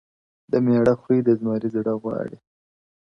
[0.03, 0.03] o
[0.51, 2.37] د مېړه خوی د زمري زړه غواړي.